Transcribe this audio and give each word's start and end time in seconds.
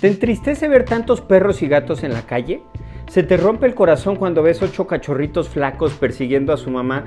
¿Te 0.00 0.08
entristece 0.08 0.66
ver 0.66 0.86
tantos 0.86 1.20
perros 1.20 1.60
y 1.60 1.68
gatos 1.68 2.04
en 2.04 2.14
la 2.14 2.22
calle? 2.22 2.62
¿Se 3.06 3.22
te 3.22 3.36
rompe 3.36 3.66
el 3.66 3.74
corazón 3.74 4.16
cuando 4.16 4.42
ves 4.42 4.62
ocho 4.62 4.86
cachorritos 4.86 5.50
flacos 5.50 5.92
persiguiendo 5.92 6.54
a 6.54 6.56
su 6.56 6.70
mamá? 6.70 7.04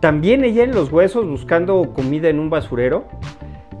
¿También 0.00 0.44
ella 0.44 0.62
en 0.62 0.72
los 0.72 0.92
huesos 0.92 1.26
buscando 1.26 1.94
comida 1.94 2.28
en 2.28 2.38
un 2.38 2.50
basurero? 2.50 3.06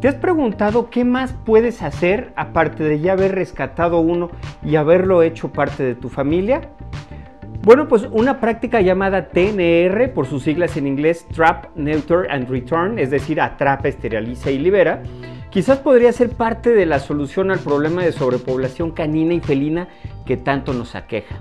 ¿Te 0.00 0.08
has 0.08 0.14
preguntado 0.14 0.88
qué 0.88 1.04
más 1.04 1.34
puedes 1.44 1.82
hacer 1.82 2.32
aparte 2.34 2.82
de 2.82 3.00
ya 3.00 3.12
haber 3.12 3.34
rescatado 3.34 4.00
uno 4.00 4.30
y 4.64 4.76
haberlo 4.76 5.22
hecho 5.22 5.52
parte 5.52 5.82
de 5.82 5.94
tu 5.94 6.08
familia? 6.08 6.62
Bueno, 7.60 7.88
pues 7.88 8.08
una 8.10 8.40
práctica 8.40 8.80
llamada 8.80 9.28
TNR, 9.28 10.14
por 10.14 10.24
sus 10.24 10.44
siglas 10.44 10.78
en 10.78 10.86
inglés 10.86 11.26
Trap, 11.34 11.76
Neuter 11.76 12.30
and 12.30 12.48
Return, 12.48 12.98
es 12.98 13.10
decir, 13.10 13.38
atrapa, 13.38 13.88
esteriliza 13.88 14.50
y 14.50 14.58
libera, 14.58 15.02
quizás 15.56 15.78
podría 15.78 16.12
ser 16.12 16.28
parte 16.32 16.68
de 16.68 16.84
la 16.84 16.98
solución 16.98 17.50
al 17.50 17.60
problema 17.60 18.04
de 18.04 18.12
sobrepoblación 18.12 18.90
canina 18.90 19.32
y 19.32 19.40
felina 19.40 19.88
que 20.26 20.36
tanto 20.36 20.74
nos 20.74 20.94
aqueja. 20.94 21.40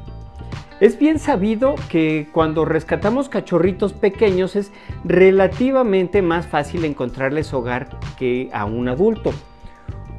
Es 0.80 0.98
bien 0.98 1.20
sabido 1.20 1.76
que 1.90 2.30
cuando 2.32 2.64
rescatamos 2.64 3.28
cachorritos 3.28 3.92
pequeños 3.92 4.56
es 4.56 4.72
relativamente 5.04 6.22
más 6.22 6.48
fácil 6.48 6.86
encontrarles 6.86 7.54
hogar 7.54 8.00
que 8.18 8.50
a 8.54 8.64
un 8.64 8.88
adulto. 8.88 9.34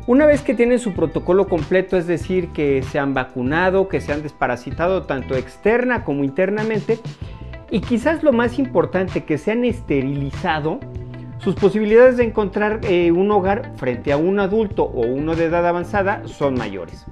Una 0.06 0.26
vez 0.26 0.42
que 0.42 0.52
tienen 0.52 0.78
su 0.78 0.92
protocolo 0.92 1.48
completo, 1.48 1.96
es 1.96 2.06
decir, 2.06 2.48
que 2.48 2.82
se 2.82 2.98
han 2.98 3.15
vacunado, 3.15 3.88
que 3.88 4.02
se 4.02 4.12
han 4.12 4.23
desparasitado 4.23 5.04
tanto 5.04 5.37
externa 5.37 6.04
como 6.04 6.23
internamente, 6.23 6.98
y 7.70 7.80
quizás 7.80 8.23
lo 8.23 8.34
más 8.34 8.59
importante, 8.59 9.24
que 9.24 9.38
se 9.38 9.52
han 9.52 9.65
esterilizado, 9.65 10.80
sus 11.46 11.55
posibilidades 11.55 12.16
de 12.16 12.24
encontrar 12.24 12.80
eh, 12.82 13.12
un 13.12 13.30
hogar 13.30 13.73
frente 13.77 14.12
a 14.12 14.16
un 14.16 14.41
adulto 14.41 14.82
o 14.82 15.06
uno 15.06 15.34
de 15.34 15.45
edad 15.45 15.66
avanzada 15.66 16.23
son 16.27 16.54
mayores. 16.54 17.06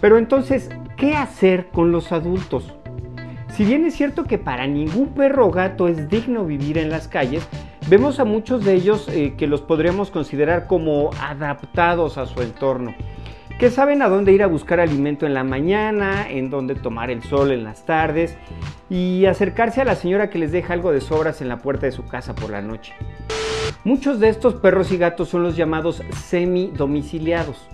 Pero 0.00 0.18
entonces, 0.18 0.70
¿Qué 1.00 1.14
hacer 1.14 1.68
con 1.68 1.92
los 1.92 2.12
adultos? 2.12 2.74
Si 3.54 3.64
bien 3.64 3.86
es 3.86 3.94
cierto 3.94 4.24
que 4.24 4.36
para 4.36 4.66
ningún 4.66 5.14
perro 5.14 5.46
o 5.46 5.50
gato 5.50 5.88
es 5.88 6.10
digno 6.10 6.44
vivir 6.44 6.76
en 6.76 6.90
las 6.90 7.08
calles, 7.08 7.48
vemos 7.88 8.20
a 8.20 8.26
muchos 8.26 8.66
de 8.66 8.74
ellos 8.74 9.08
eh, 9.08 9.32
que 9.38 9.46
los 9.46 9.62
podríamos 9.62 10.10
considerar 10.10 10.66
como 10.66 11.08
adaptados 11.18 12.18
a 12.18 12.26
su 12.26 12.42
entorno, 12.42 12.94
que 13.58 13.70
saben 13.70 14.02
a 14.02 14.10
dónde 14.10 14.34
ir 14.34 14.42
a 14.42 14.46
buscar 14.46 14.78
alimento 14.78 15.24
en 15.24 15.32
la 15.32 15.42
mañana, 15.42 16.28
en 16.28 16.50
dónde 16.50 16.74
tomar 16.74 17.10
el 17.10 17.22
sol 17.22 17.50
en 17.50 17.64
las 17.64 17.86
tardes 17.86 18.36
y 18.90 19.24
acercarse 19.24 19.80
a 19.80 19.86
la 19.86 19.94
señora 19.94 20.28
que 20.28 20.38
les 20.38 20.52
deja 20.52 20.74
algo 20.74 20.92
de 20.92 21.00
sobras 21.00 21.40
en 21.40 21.48
la 21.48 21.60
puerta 21.62 21.86
de 21.86 21.92
su 21.92 22.04
casa 22.04 22.34
por 22.34 22.50
la 22.50 22.60
noche. 22.60 22.92
Muchos 23.82 24.20
de 24.20 24.28
estos 24.28 24.54
perros 24.56 24.92
y 24.92 24.98
gatos 24.98 25.30
son 25.30 25.42
los 25.42 25.56
llamados 25.56 26.02
semi-domiciliados. 26.26 27.66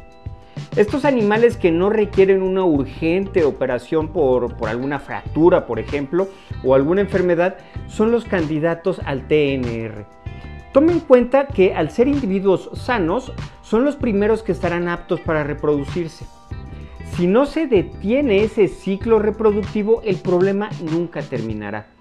Estos 0.76 1.04
animales 1.04 1.56
que 1.56 1.72
no 1.72 1.90
requieren 1.90 2.42
una 2.42 2.62
urgente 2.62 3.44
operación 3.44 4.08
por, 4.08 4.54
alguna 4.68 5.00
fractura, 5.00 5.66
por 5.66 5.80
ejemplo, 5.80 6.28
o 6.62 6.76
alguna 6.76 7.00
enfermedad, 7.00 7.56
son 7.88 8.12
los 8.12 8.24
candidatos 8.24 9.00
al 9.04 9.26
TNR. 9.26 10.06
Tome 10.72 10.92
en 10.92 11.00
cuenta 11.00 11.48
que 11.48 11.74
al 11.74 11.90
ser 11.90 12.06
individuos 12.06 12.70
sanos, 12.74 13.32
son 13.62 13.84
los 13.84 13.96
primeros 13.96 14.44
que 14.44 14.52
estarán 14.52 14.86
aptos 14.86 15.20
para 15.20 15.42
reproducirse. 15.42 16.24
Si 17.16 17.26
no 17.26 17.46
se 17.46 17.66
detiene 17.66 18.44
ese 18.44 18.68
ciclo 18.68 19.18
reproductivo, 19.18 20.02
el 20.02 20.16
problema 20.16 20.70
nunca 20.84 21.22
terminará. 21.22 21.95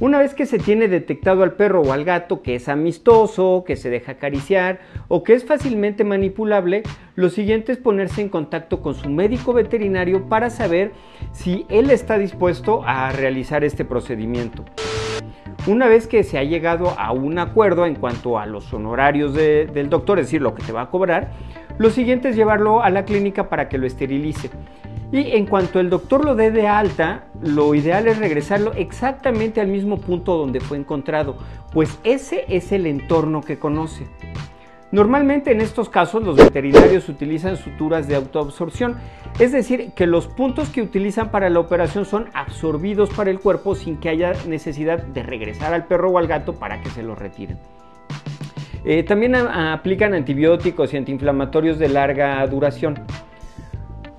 Una 0.00 0.20
vez 0.20 0.32
que 0.32 0.46
se 0.46 0.60
tiene 0.60 0.86
detectado 0.86 1.42
al 1.42 1.54
perro 1.54 1.82
o 1.82 1.92
al 1.92 2.04
gato 2.04 2.40
que 2.40 2.54
es 2.54 2.68
amistoso, 2.68 3.64
que 3.66 3.74
se 3.74 3.90
deja 3.90 4.12
acariciar 4.12 4.78
o 5.08 5.24
que 5.24 5.34
es 5.34 5.44
fácilmente 5.44 6.04
manipulable, 6.04 6.84
lo 7.16 7.30
siguiente 7.30 7.72
es 7.72 7.78
ponerse 7.78 8.20
en 8.20 8.28
contacto 8.28 8.80
con 8.80 8.94
su 8.94 9.10
médico 9.10 9.52
veterinario 9.52 10.28
para 10.28 10.50
saber 10.50 10.92
si 11.32 11.66
él 11.68 11.90
está 11.90 12.16
dispuesto 12.16 12.82
a 12.86 13.10
realizar 13.10 13.64
este 13.64 13.84
procedimiento. 13.84 14.64
Una 15.66 15.88
vez 15.88 16.06
que 16.06 16.22
se 16.22 16.38
ha 16.38 16.44
llegado 16.44 16.94
a 16.96 17.10
un 17.10 17.36
acuerdo 17.40 17.84
en 17.84 17.96
cuanto 17.96 18.38
a 18.38 18.46
los 18.46 18.72
honorarios 18.72 19.34
del 19.34 19.90
doctor, 19.90 20.20
es 20.20 20.26
decir, 20.26 20.40
lo 20.40 20.54
que 20.54 20.62
te 20.62 20.70
va 20.70 20.82
a 20.82 20.90
cobrar, 20.90 21.32
lo 21.76 21.90
siguiente 21.90 22.28
es 22.28 22.36
llevarlo 22.36 22.82
a 22.84 22.90
la 22.90 23.04
clínica 23.04 23.48
para 23.48 23.68
que 23.68 23.78
lo 23.78 23.86
esterilice. 23.86 24.48
Y 25.10 25.32
en 25.32 25.46
cuanto 25.46 25.80
el 25.80 25.88
doctor 25.88 26.24
lo 26.24 26.34
dé 26.34 26.50
de 26.50 26.68
alta, 26.68 27.28
lo 27.40 27.74
ideal 27.74 28.08
es 28.08 28.18
regresarlo 28.18 28.74
exactamente 28.74 29.60
al 29.60 29.68
mismo 29.68 29.98
punto 29.98 30.36
donde 30.36 30.60
fue 30.60 30.76
encontrado, 30.76 31.38
pues 31.72 31.98
ese 32.04 32.44
es 32.48 32.72
el 32.72 32.86
entorno 32.86 33.40
que 33.40 33.58
conoce. 33.58 34.06
Normalmente 34.90 35.50
en 35.52 35.60
estos 35.60 35.88
casos 35.88 36.22
los 36.22 36.36
veterinarios 36.36 37.08
utilizan 37.08 37.56
suturas 37.56 38.06
de 38.06 38.16
autoabsorción, 38.16 38.96
es 39.38 39.52
decir, 39.52 39.92
que 39.94 40.06
los 40.06 40.26
puntos 40.26 40.68
que 40.68 40.82
utilizan 40.82 41.30
para 41.30 41.50
la 41.50 41.60
operación 41.60 42.04
son 42.04 42.28
absorbidos 42.34 43.10
para 43.10 43.30
el 43.30 43.40
cuerpo 43.40 43.74
sin 43.74 43.98
que 43.98 44.08
haya 44.10 44.32
necesidad 44.46 45.02
de 45.02 45.22
regresar 45.22 45.72
al 45.74 45.86
perro 45.86 46.10
o 46.10 46.18
al 46.18 46.26
gato 46.26 46.54
para 46.54 46.82
que 46.82 46.90
se 46.90 47.02
los 47.02 47.18
retiren. 47.18 47.58
Eh, 48.84 49.02
también 49.02 49.34
aplican 49.34 50.14
antibióticos 50.14 50.94
y 50.94 50.96
antiinflamatorios 50.96 51.78
de 51.78 51.88
larga 51.88 52.46
duración. 52.46 52.98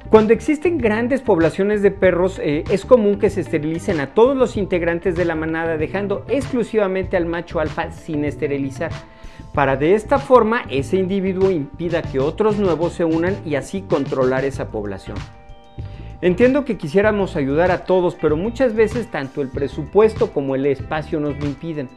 Cuando 0.10 0.34
existen 0.34 0.80
grandes 0.80 1.22
poblaciones 1.22 1.84
de 1.84 1.92
perros, 1.92 2.40
eh, 2.40 2.64
es 2.72 2.84
común 2.84 3.20
que 3.20 3.30
se 3.30 3.42
esterilicen 3.42 4.00
a 4.00 4.16
todos 4.16 4.36
los 4.36 4.58
integrantes 4.58 5.16
de 5.16 5.24
la 5.24 5.36
manada, 5.36 5.78
dejando 5.78 6.26
exclusivamente 6.28 7.16
al 7.16 7.28
macho 7.28 7.60
alfa 7.60 7.92
sin 7.92 8.26
esterilizar, 8.26 8.92
para 9.54 9.76
de 9.76 9.94
esta 9.94 10.18
forma 10.18 10.64
ese 10.72 10.98
individuo 10.98 11.52
impida 11.52 12.02
que 12.02 12.18
otros 12.18 12.58
nuevos 12.58 12.94
se 12.94 13.06
unan 13.06 13.38
y 13.46 13.54
así 13.54 13.84
controlar 13.84 14.46
esa 14.46 14.70
población. 14.70 15.16
Entiendo 16.22 16.66
que 16.66 16.78
quisiéramos 16.78 17.36
ayudar 17.36 17.70
a 17.70 17.84
todos, 17.84 18.16
pero 18.20 18.36
muchas 18.36 18.74
veces 18.74 19.12
tanto 19.12 19.44
el 19.44 19.50
presupuesto 19.50 20.34
como 20.34 20.56
el 20.56 20.66
espacio 20.66 21.20
nos 21.20 21.38
lo 21.38 21.46
impiden. 21.46 21.88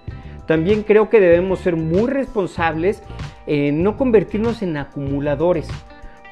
También 0.46 0.82
creo 0.82 1.08
que 1.08 1.18
debemos 1.18 1.60
ser 1.60 1.76
muy 1.76 2.10
responsables 2.10 3.02
en 3.46 3.82
no 3.82 3.96
convertirnos 3.96 4.60
en 4.60 4.76
acumuladores 4.76 5.70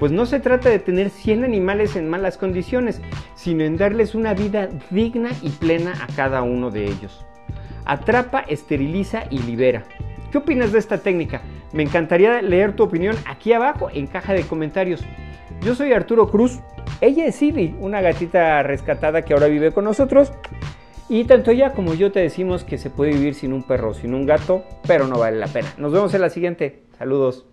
pues 0.00 0.10
no 0.10 0.24
se 0.24 0.40
trata 0.40 0.70
de 0.70 0.78
tener 0.78 1.10
100 1.10 1.44
animales 1.44 1.94
en 1.94 2.08
malas 2.08 2.38
condiciones, 2.38 3.02
sino 3.34 3.64
en 3.64 3.76
darles 3.76 4.14
una 4.14 4.32
vida 4.32 4.70
digna 4.90 5.28
y 5.42 5.50
plena 5.50 5.92
a 6.02 6.06
cada 6.16 6.42
uno 6.42 6.70
de 6.70 6.86
ellos. 6.86 7.24
Atrapa, 7.84 8.40
esteriliza 8.40 9.24
y 9.30 9.40
libera. 9.40 9.84
¿Qué 10.32 10.38
opinas 10.38 10.72
de 10.72 10.78
esta 10.78 10.98
técnica? 10.98 11.42
Me 11.72 11.82
encantaría 11.82 12.40
leer 12.40 12.74
tu 12.74 12.82
opinión 12.82 13.14
aquí 13.26 13.52
abajo 13.52 13.90
en 13.92 14.06
caja 14.06 14.32
de 14.32 14.42
comentarios. 14.42 15.04
Yo 15.60 15.74
soy 15.74 15.92
Arturo 15.92 16.30
Cruz, 16.30 16.60
ella 17.02 17.26
es 17.26 17.42
Ivy, 17.42 17.76
una 17.78 18.00
gatita 18.00 18.62
rescatada 18.62 19.22
que 19.22 19.34
ahora 19.34 19.48
vive 19.48 19.72
con 19.72 19.84
nosotros. 19.84 20.32
Y 21.10 21.24
tanto 21.24 21.50
ella 21.50 21.74
como 21.74 21.92
yo 21.92 22.10
te 22.10 22.20
decimos 22.20 22.64
que 22.64 22.78
se 22.78 22.88
puede 22.88 23.12
vivir 23.12 23.34
sin 23.34 23.52
un 23.52 23.64
perro, 23.64 23.92
sin 23.92 24.14
un 24.14 24.24
gato, 24.24 24.64
pero 24.86 25.06
no 25.06 25.18
vale 25.18 25.36
la 25.36 25.48
pena. 25.48 25.68
Nos 25.76 25.92
vemos 25.92 26.14
en 26.14 26.22
la 26.22 26.30
siguiente. 26.30 26.84
Saludos. 26.96 27.44